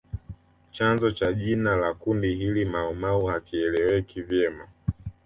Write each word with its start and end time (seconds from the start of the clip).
Chanzo 0.71 1.11
cha 1.11 1.33
jina 1.33 1.75
la 1.75 1.93
kundi 1.93 2.35
hili 2.35 2.65
Maumau 2.65 3.25
hakieleweki 3.25 4.21
vyema 4.21 4.67